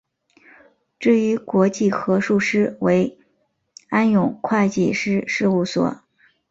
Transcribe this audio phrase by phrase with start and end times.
[0.99, 3.19] 至于国际核数师为
[3.91, 6.01] 安永会计师事务所。